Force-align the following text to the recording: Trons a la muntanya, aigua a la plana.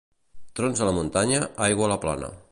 Trons 0.59 0.81
a 0.85 0.87
la 0.87 0.95
muntanya, 0.97 1.41
aigua 1.69 1.89
a 1.89 1.91
la 1.93 2.03
plana. 2.07 2.37